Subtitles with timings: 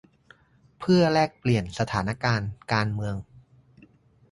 [0.79, 3.15] เพื่อแลกเปลี่ยนสถานการณ์การเมือง